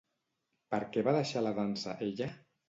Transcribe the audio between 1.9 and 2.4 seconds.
ella?